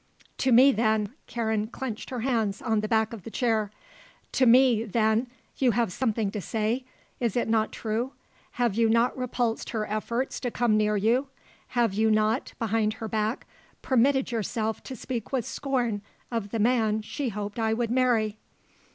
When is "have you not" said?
8.53-9.15, 11.77-12.55